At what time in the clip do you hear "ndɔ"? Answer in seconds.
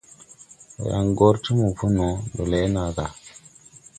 0.73-0.83, 2.33-2.43